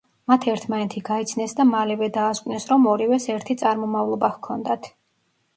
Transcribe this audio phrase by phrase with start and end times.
[0.31, 4.91] მათ ერთმანეთი გაიცნეს და მალევე დაასკვნეს, რომ ორივეს ერთი წარმომავლობა ჰქონდათ.